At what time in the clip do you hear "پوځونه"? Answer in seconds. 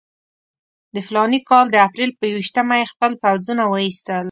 3.23-3.63